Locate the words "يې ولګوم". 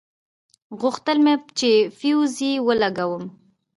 2.47-3.23